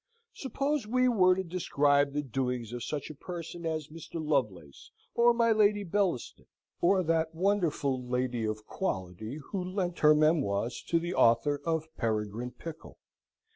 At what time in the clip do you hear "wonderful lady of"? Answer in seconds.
7.35-8.65